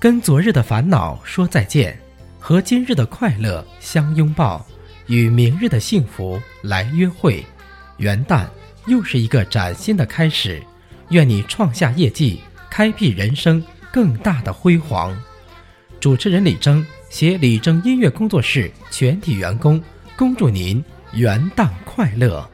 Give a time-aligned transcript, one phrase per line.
[0.00, 1.94] 跟昨日的烦恼说再见
[2.38, 4.64] 和今日的快乐相拥抱
[5.08, 7.44] 与明日的幸福来约会。
[7.98, 8.46] 元旦
[8.86, 10.62] 又是一个崭新的开始
[11.10, 12.40] 愿你创下业绩
[12.70, 15.14] 开辟人生更大的辉煌。
[16.00, 19.82] 主持人李征携李征音乐工作室全体员工
[20.16, 20.82] 恭祝您
[21.12, 22.50] 元旦快乐。